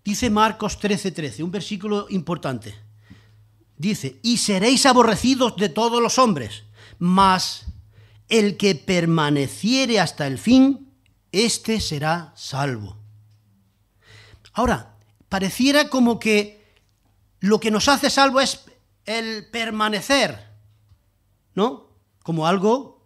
[0.02, 2.74] Dice Marcos 13:13, 13, un versículo importante.
[3.76, 6.62] Dice, y seréis aborrecidos de todos los hombres,
[6.98, 7.66] mas
[8.32, 10.88] el que permaneciere hasta el fin,
[11.32, 12.96] éste será salvo.
[14.54, 14.96] Ahora,
[15.28, 16.64] pareciera como que
[17.40, 18.64] lo que nos hace salvo es
[19.04, 20.48] el permanecer,
[21.54, 21.90] ¿no?
[22.22, 23.04] Como algo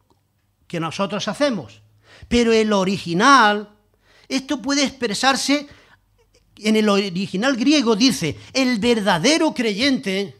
[0.69, 1.83] que nosotros hacemos.
[2.29, 3.71] Pero el original,
[4.29, 5.67] esto puede expresarse
[6.59, 10.37] en el original griego dice, el verdadero creyente,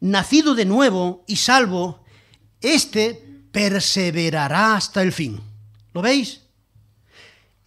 [0.00, 2.02] nacido de nuevo y salvo,
[2.62, 5.40] éste perseverará hasta el fin.
[5.92, 6.40] ¿Lo veis?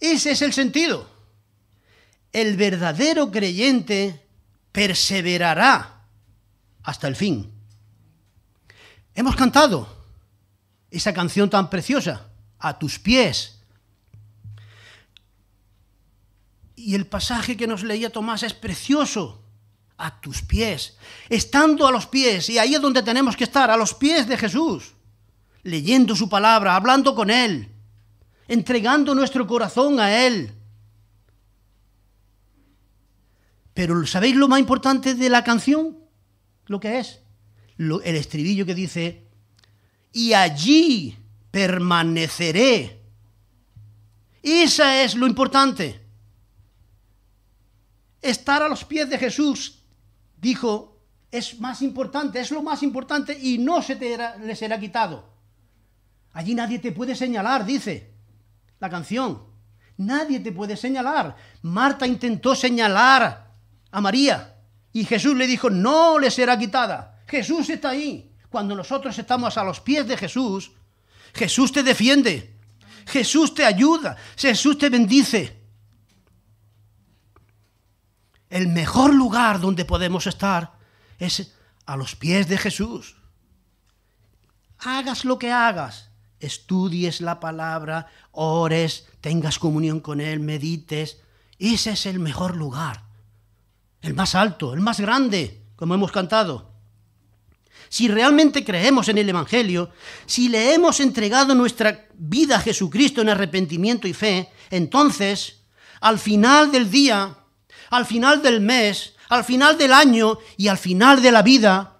[0.00, 1.08] Ese es el sentido.
[2.32, 4.20] El verdadero creyente
[4.72, 6.02] perseverará
[6.82, 7.50] hasta el fin.
[9.14, 9.88] Hemos cantado
[10.90, 13.54] esa canción tan preciosa, a tus pies,
[16.84, 19.40] Y el pasaje que nos leía Tomás es precioso.
[19.96, 20.98] A tus pies.
[21.30, 24.36] Estando a los pies, y ahí es donde tenemos que estar, a los pies de
[24.36, 24.92] Jesús.
[25.64, 27.68] Leyendo su palabra, hablando con Él,
[28.46, 30.52] entregando nuestro corazón a Él.
[33.74, 35.98] Pero ¿sabéis lo más importante de la canción?
[36.66, 37.20] Lo que es.
[37.76, 39.26] el estribillo que dice,
[40.12, 41.18] y allí
[41.50, 43.02] permaneceré.
[44.42, 46.04] Esa es lo importante
[48.24, 49.84] estar a los pies de Jesús,
[50.40, 50.98] dijo,
[51.30, 55.33] es más importante, es lo más importante y no se te le será quitado.
[56.34, 58.12] Allí nadie te puede señalar, dice
[58.78, 59.42] la canción.
[59.96, 61.34] Nadie te puede señalar.
[61.62, 63.50] Marta intentó señalar
[63.90, 64.56] a María
[64.92, 67.22] y Jesús le dijo, no le será quitada.
[67.26, 68.30] Jesús está ahí.
[68.50, 70.72] Cuando nosotros estamos a los pies de Jesús,
[71.32, 72.54] Jesús te defiende.
[73.06, 74.16] Jesús te ayuda.
[74.36, 75.64] Jesús te bendice
[78.54, 80.74] el mejor lugar donde podemos estar
[81.18, 81.52] es
[81.86, 83.16] a los pies de Jesús.
[84.78, 86.08] Hagas lo que hagas,
[86.46, 91.18] estudies la palabra, ores, tengas comunión con Él, medites.
[91.58, 93.04] Ese es el mejor lugar,
[94.02, 96.72] el más alto, el más grande, como hemos cantado.
[97.88, 99.90] Si realmente creemos en el Evangelio,
[100.26, 105.62] si le hemos entregado nuestra vida a Jesucristo en arrepentimiento y fe, entonces,
[106.00, 107.38] al final del día,
[107.90, 111.98] al final del mes, al final del año y al final de la vida,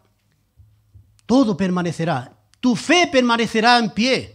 [1.26, 2.36] todo permanecerá.
[2.60, 4.33] Tu fe permanecerá en pie.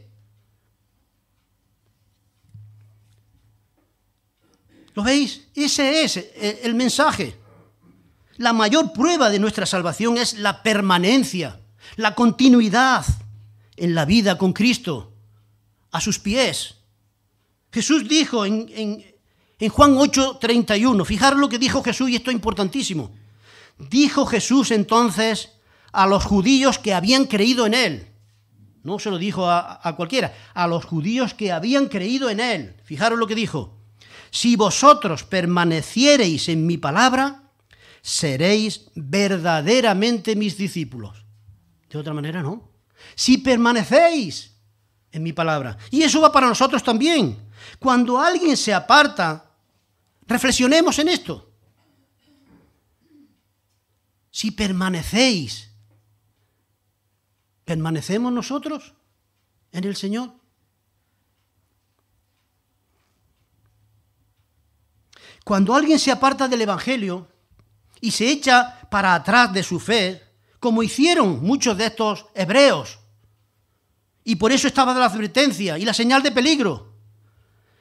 [4.96, 5.48] ¿Lo veis?
[5.56, 6.18] Ese es
[6.64, 7.38] el mensaje.
[8.38, 11.60] La mayor prueba de nuestra salvación es la permanencia,
[11.98, 13.06] la continuidad
[13.76, 15.14] en la vida con Cristo,
[15.92, 16.76] a sus pies.
[17.72, 19.04] Jesús dijo en,
[19.60, 23.12] en Juan 8:31, fijar lo que dijo Jesús y esto es importantísimo.
[23.78, 25.50] Dijo Jesús entonces
[25.92, 28.08] a los judíos que habían creído en él,
[28.84, 32.76] no se lo dijo a, a cualquiera, a los judíos que habían creído en él.
[32.86, 33.79] Fijaros lo que dijo.
[34.32, 37.44] Si vosotros permaneciereis en mi palabra,
[38.02, 41.26] seréis verdaderamente mis discípulos.
[41.90, 42.70] De otra manera, no.
[43.16, 44.56] Si permanecéis
[45.12, 45.78] en mi palabra.
[45.90, 47.38] Y eso va para nosotros también.
[47.80, 49.52] Cuando alguien se aparta,
[50.28, 51.52] reflexionemos en esto.
[54.32, 55.72] Si permanecéis,
[57.66, 58.94] ¿permanecemos nosotros
[59.72, 60.39] en el Señor?
[65.50, 67.28] Cuando alguien se aparta del Evangelio
[68.00, 70.22] y se echa para atrás de su fe,
[70.60, 73.00] como hicieron muchos de estos hebreos,
[74.24, 76.94] y por eso estaba la advertencia y la señal de peligro.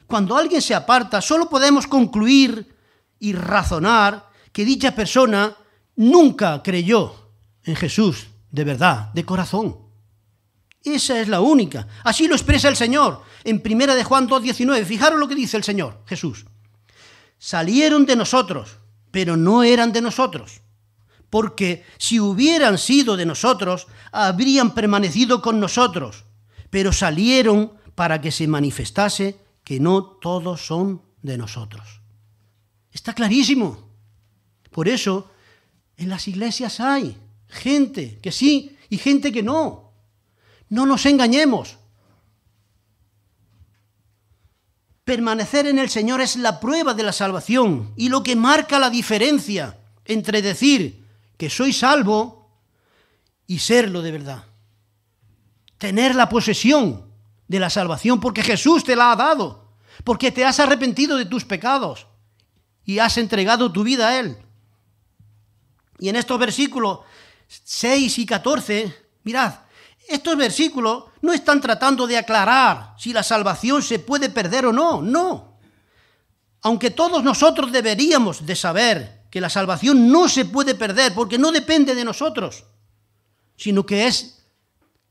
[0.07, 2.75] Cuando alguien se aparta, solo podemos concluir
[3.19, 5.55] y razonar que dicha persona
[5.95, 7.13] nunca creyó
[7.65, 9.77] en Jesús de verdad, de corazón.
[10.83, 11.87] Esa es la única.
[12.03, 14.87] Así lo expresa el Señor en Primera de Juan 2:19.
[14.87, 16.47] Fijaros lo que dice el Señor, Jesús
[17.39, 18.79] salieron de nosotros,
[19.11, 20.61] pero no eran de nosotros.
[21.31, 26.25] Porque si hubieran sido de nosotros, habrían permanecido con nosotros,
[26.71, 32.01] pero salieron para que se manifestase que no todos son de nosotros.
[32.93, 33.89] Está clarísimo.
[34.71, 35.31] Por eso,
[35.97, 37.17] en las iglesias hay
[37.49, 39.93] gente que sí y gente que no.
[40.69, 41.79] No nos engañemos.
[45.09, 48.91] Permanecer en el Señor es la prueba de la salvación y lo que marca la
[48.91, 51.03] diferencia entre decir
[51.39, 52.51] que soy salvo
[53.47, 54.45] y serlo de verdad.
[55.79, 57.11] Tener la posesión
[57.47, 59.73] de la salvación porque Jesús te la ha dado,
[60.05, 62.07] porque te has arrepentido de tus pecados
[62.85, 64.37] y has entregado tu vida a Él.
[65.99, 66.99] Y en estos versículos
[67.47, 68.95] 6 y 14,
[69.25, 69.55] mirad,
[70.09, 75.03] estos versículos no están tratando de aclarar si la salvación se puede perder o no,
[75.03, 75.59] no.
[76.63, 81.53] Aunque todos nosotros deberíamos de saber que la salvación no se puede perder porque no
[81.53, 82.65] depende de nosotros,
[83.57, 84.47] sino que es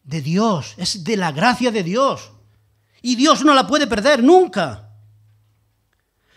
[0.03, 2.31] de Dios, es de la gracia de Dios.
[3.01, 4.89] Y Dios no la puede perder nunca.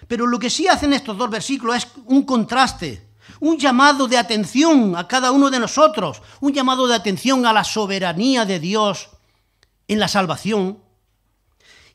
[0.07, 3.10] Pero lo que sí hacen estos dos versículos es un contraste
[3.41, 7.65] un llamado de atención a cada uno de nosotros, un llamado de atención a la
[7.65, 9.09] soberanía de Dios
[9.89, 10.79] en la salvación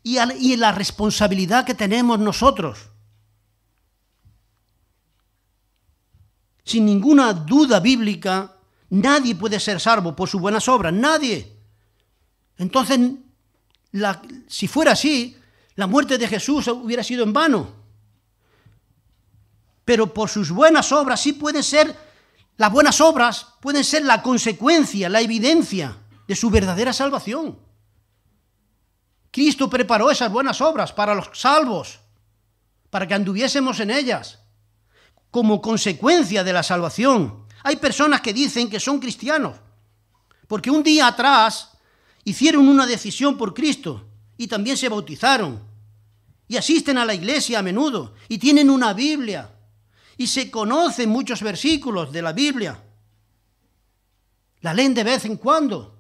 [0.02, 2.90] y, en la responsabilidad que tenemos nosotros.
[6.64, 8.58] Sin ninguna duda bíblica,
[8.90, 11.56] nadie puede ser salvo por sus buenas obras, nadie.
[12.58, 13.00] Entonces,
[14.48, 15.38] si fuera así,
[15.76, 17.85] la muerte de Jesús hubiera sido en vano
[19.86, 21.96] pero por sus buenas obras sí pueden ser,
[22.58, 25.96] las buenas obras pueden ser la consecuencia, la evidencia
[26.28, 27.60] de su verdadera salvación.
[29.32, 32.00] Cristo preparó esas buenas obras para los salvos,
[32.90, 34.40] para que anduviésemos en ellas,
[35.30, 37.46] como consecuencia de la salvación.
[37.64, 39.58] Hay personas que dicen que son cristianos,
[40.48, 41.72] porque un día atrás
[42.24, 44.08] hicieron una decisión por Cristo
[44.38, 45.62] y también se bautizaron
[46.48, 49.55] y asisten a la iglesia a menudo y tienen una Biblia
[50.18, 52.82] y se conocen muchos versículos de la Biblia.
[54.62, 55.96] La leen de vez en cuando.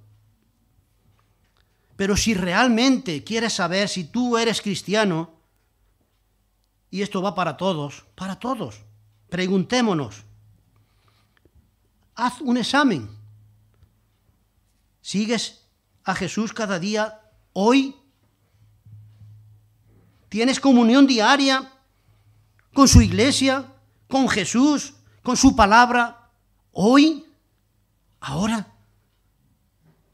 [1.95, 5.31] Pero si realmente quieres saber si tú eres cristiano,
[6.89, 8.81] y esto va para todos, para todos,
[9.29, 10.23] preguntémonos,
[12.15, 13.09] haz un examen.
[15.01, 15.65] ¿Sigues
[16.03, 17.21] a Jesús cada día
[17.53, 17.95] hoy?
[20.29, 21.71] ¿Tienes comunión diaria
[22.73, 23.74] con su iglesia?
[24.07, 24.93] Con Jesús,
[25.23, 26.29] con su palabra,
[26.71, 27.25] hoy,
[28.19, 28.67] ahora.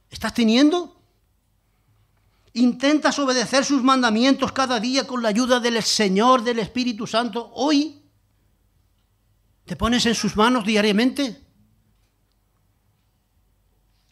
[0.09, 1.01] ¿Estás teniendo?
[2.53, 8.01] ¿Intentas obedecer sus mandamientos cada día con la ayuda del Señor, del Espíritu Santo, hoy?
[9.65, 11.45] ¿Te pones en sus manos diariamente?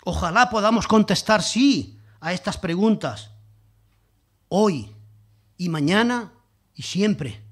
[0.05, 3.31] Ojalá podamos contestar sí a estas preguntas,
[4.47, 4.89] hoy
[5.57, 6.31] y mañana
[6.73, 7.48] y siempre.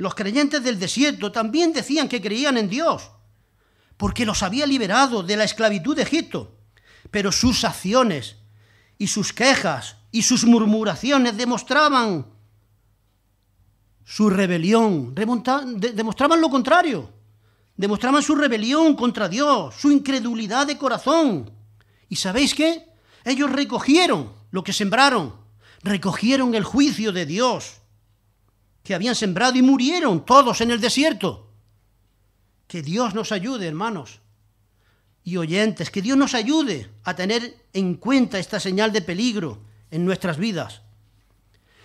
[0.00, 3.10] Los creyentes del desierto también decían que creían en Dios,
[3.98, 6.56] porque los había liberado de la esclavitud de Egipto.
[7.10, 8.36] Pero sus acciones
[8.96, 12.24] y sus quejas y sus murmuraciones demostraban
[14.02, 17.12] su rebelión, demostraban lo contrario,
[17.76, 21.50] demostraban su rebelión contra Dios, su incredulidad de corazón.
[22.08, 22.86] ¿Y sabéis qué?
[23.22, 25.34] Ellos recogieron lo que sembraron,
[25.82, 27.79] recogieron el juicio de Dios
[28.82, 31.48] que habían sembrado y murieron todos en el desierto.
[32.66, 34.20] Que Dios nos ayude, hermanos,
[35.24, 39.58] y oyentes, que Dios nos ayude a tener en cuenta esta señal de peligro
[39.90, 40.82] en nuestras vidas.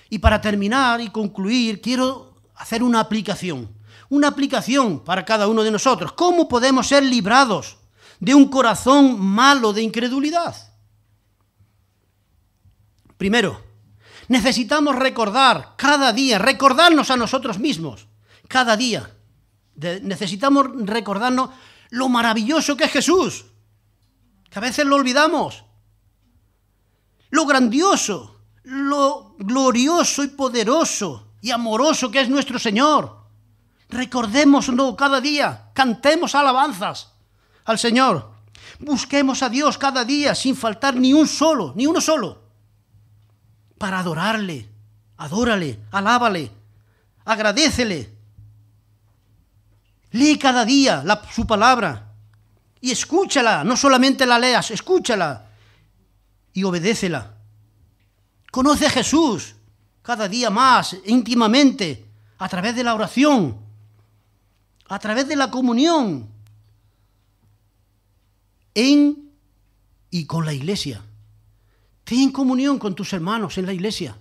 [0.09, 3.69] Y para terminar y concluir, quiero hacer una aplicación,
[4.09, 6.13] una aplicación para cada uno de nosotros.
[6.13, 7.77] ¿Cómo podemos ser librados
[8.19, 10.55] de un corazón malo de incredulidad?
[13.17, 13.64] Primero,
[14.27, 18.07] necesitamos recordar cada día, recordarnos a nosotros mismos,
[18.47, 19.11] cada día.
[19.75, 21.49] necesitamos recordarnos
[21.89, 23.45] lo maravilloso que es Jesús,
[24.49, 25.63] que a veces lo olvidamos,
[27.29, 33.25] lo grandioso, lo glorioso y poderoso y amoroso que es nuestro Señor.
[33.89, 37.11] Recordémoslo cada día, cantemos alabanzas
[37.65, 38.31] al Señor,
[38.79, 42.44] busquemos a Dios cada día sin faltar ni un solo, ni uno solo,
[43.77, 44.67] para adorarle,
[45.17, 46.51] adórale, alábale,
[47.25, 48.15] agradecele
[50.15, 52.13] Lee cada día su palabra
[52.79, 55.49] y escúchala, no solamente la leas, escúchala
[56.53, 57.33] y obedécela.
[58.49, 59.55] Conoce a Jesús
[60.01, 62.05] cada día más, íntimamente,
[62.37, 63.57] a través de la oración,
[64.87, 66.29] a través de la comunión,
[68.73, 69.33] en
[70.11, 71.03] y con la iglesia.
[72.05, 74.15] Ten comunión con tus hermanos en la iglesia.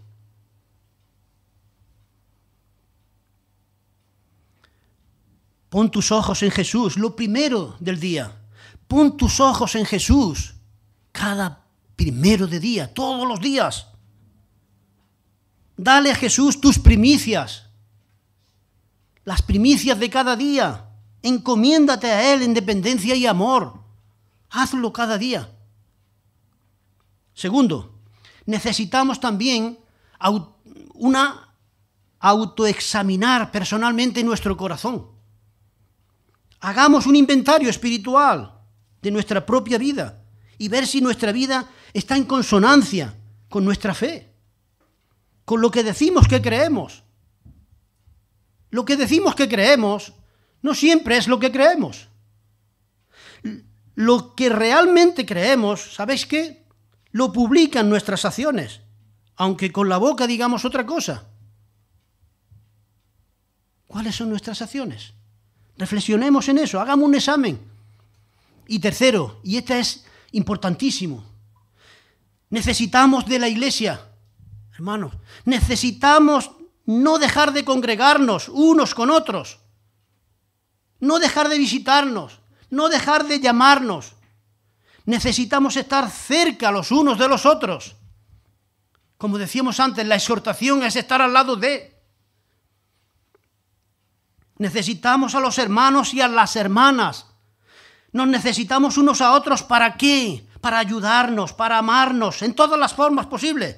[5.68, 8.32] Pon tus ojos en Jesús, lo primero del día.
[8.88, 10.54] Pon tus ojos en Jesús
[11.12, 13.88] cada primero de día, todos los días.
[15.76, 17.66] Dale a Jesús tus primicias,
[19.24, 20.88] las primicias de cada día.
[21.22, 23.80] Encomiéndate a Él en dependencia y amor.
[24.50, 25.53] Hazlo cada día.
[27.34, 27.98] Segundo,
[28.46, 29.78] necesitamos también
[30.94, 31.54] una
[32.20, 35.10] autoexaminar personalmente nuestro corazón.
[36.60, 38.58] Hagamos un inventario espiritual
[39.02, 40.22] de nuestra propia vida
[40.56, 43.14] y ver si nuestra vida está en consonancia
[43.50, 44.32] con nuestra fe,
[45.44, 47.02] con lo que decimos que creemos.
[48.70, 50.14] Lo que decimos que creemos
[50.62, 52.08] no siempre es lo que creemos.
[53.94, 56.63] Lo que realmente creemos, ¿sabéis qué?
[57.14, 58.80] Lo publican nuestras acciones,
[59.36, 61.22] aunque con la boca digamos otra cosa.
[63.86, 65.12] ¿Cuáles son nuestras acciones?
[65.78, 67.60] Reflexionemos en eso, hagamos un examen.
[68.66, 71.24] Y tercero, y este es importantísimo,
[72.50, 74.08] necesitamos de la iglesia,
[74.72, 75.12] hermanos,
[75.44, 76.50] necesitamos
[76.84, 79.60] no dejar de congregarnos unos con otros,
[80.98, 82.40] no dejar de visitarnos,
[82.70, 84.13] no dejar de llamarnos.
[85.06, 87.96] Necesitamos estar cerca los unos de los otros.
[89.18, 92.02] Como decíamos antes, la exhortación es estar al lado de...
[94.56, 97.26] Necesitamos a los hermanos y a las hermanas.
[98.12, 100.46] Nos necesitamos unos a otros para qué?
[100.60, 103.76] Para ayudarnos, para amarnos en todas las formas posibles.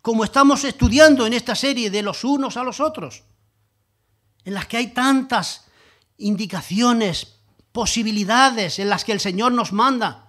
[0.00, 3.24] Como estamos estudiando en esta serie de los unos a los otros,
[4.44, 5.64] en las que hay tantas
[6.18, 7.40] indicaciones,
[7.72, 10.23] posibilidades en las que el Señor nos manda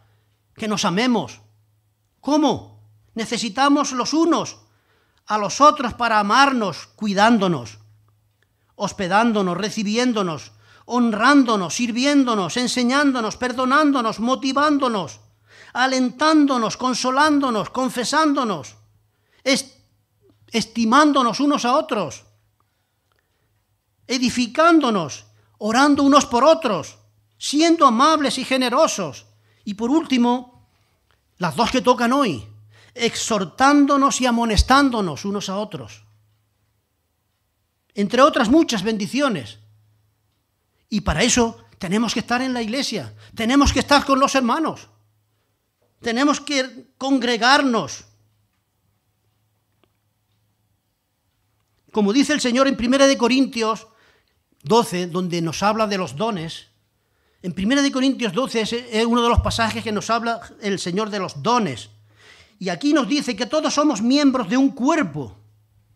[0.56, 1.42] que nos amemos.
[2.22, 2.82] ¿Cómo?
[3.14, 4.58] Necesitamos los unos
[5.28, 7.80] a los otros para amarnos, cuidándonos
[8.76, 10.52] hospedándonos, recibiéndonos,
[10.86, 15.20] honrándonos, sirviéndonos, enseñándonos, perdonándonos, motivándonos,
[15.74, 18.76] alentándonos, consolándonos, confesándonos,
[20.52, 22.26] estimándonos unos a otros,
[24.08, 25.26] edificándonos,
[25.58, 26.98] orando unos por otros,
[27.38, 29.26] siendo amables y generosos.
[29.66, 30.70] Y por último,
[31.38, 32.48] las dos que tocan hoy,
[32.94, 36.06] exhortándonos y amonestándonos unos a otros
[37.96, 39.60] entre otras muchas bendiciones.
[40.90, 44.90] Y para eso tenemos que estar en la iglesia, tenemos que estar con los hermanos,
[46.02, 48.06] tenemos que congregarnos.
[51.92, 53.88] Como dice el Señor en 1 Corintios
[54.64, 56.68] 12, donde nos habla de los dones,
[57.46, 61.20] en 1 Corintios 12 es uno de los pasajes que nos habla el Señor de
[61.20, 61.90] los dones.
[62.58, 65.38] Y aquí nos dice que todos somos miembros de un cuerpo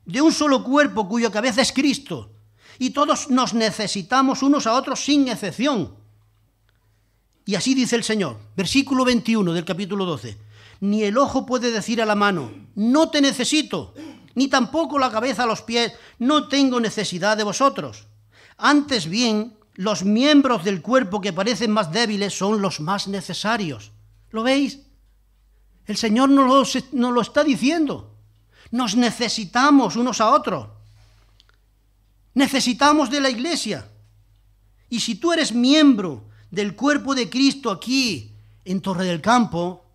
[0.10, 2.32] de un solo cuerpo cuya cabeza es Cristo,
[2.80, 5.94] y todos nos necesitamos unos a otros sin excepción.
[7.46, 10.36] Y así dice el Señor, versículo 21 del capítulo 12,
[10.82, 13.94] ni el ojo puede decir a la mano, no te necesito,
[14.34, 18.08] ni tampoco la cabeza a los pies, no tengo necesidad de vosotros.
[18.58, 23.94] Antes bien, los miembros del cuerpo que parecen más débiles son los más necesarios.
[24.30, 24.82] ¿Lo veis?
[25.86, 28.14] El Señor nos lo, nos lo está diciendo.
[28.72, 30.68] Nos necesitamos unos a otros.
[32.34, 33.90] Necesitamos de la iglesia.
[34.90, 39.86] Y si tú eres miembro del cuerpo de Cristo aquí, en Torre del Campo,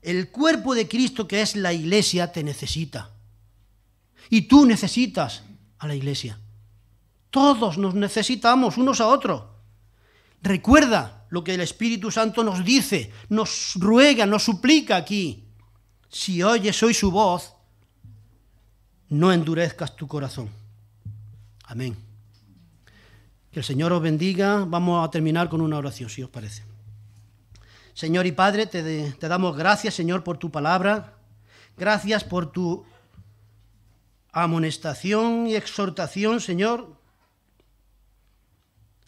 [0.00, 3.10] el cuerpo de Cristo que es la iglesia te necesita.
[4.30, 5.42] Y tú necesitas
[5.78, 6.38] a la iglesia.
[7.34, 9.42] Todos nos necesitamos unos a otros.
[10.40, 15.42] Recuerda lo que el Espíritu Santo nos dice, nos ruega, nos suplica aquí.
[16.08, 17.56] Si oyes hoy su voz,
[19.08, 20.48] no endurezcas tu corazón.
[21.64, 21.96] Amén.
[23.50, 24.64] Que el Señor os bendiga.
[24.64, 26.62] Vamos a terminar con una oración, si os parece.
[27.94, 31.14] Señor y Padre, te, te damos gracias, Señor, por tu palabra.
[31.76, 32.84] Gracias por tu
[34.30, 37.02] amonestación y exhortación, Señor,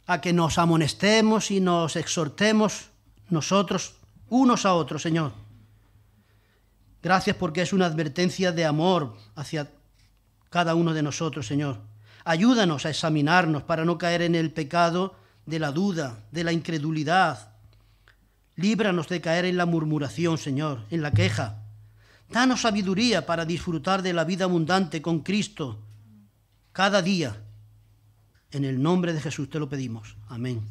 [0.06, 2.90] a que nos amonestemos y nos exhortemos
[3.28, 3.94] nosotros
[4.28, 5.32] unos a otros, Señor.
[7.02, 9.70] Gracias porque es una advertencia de amor hacia
[10.50, 11.78] cada uno de nosotros, Señor.
[12.24, 17.52] Ayúdanos a examinarnos para no caer en el pecado de la duda, de la incredulidad.
[18.56, 21.62] Líbranos de caer en la murmuración, Señor, en la queja.
[22.28, 25.78] Danos sabiduría para disfrutar de la vida abundante con Cristo
[26.72, 27.36] cada día
[28.52, 30.16] en el nombre de Jesús te lo pedimos.
[30.28, 30.62] Amén.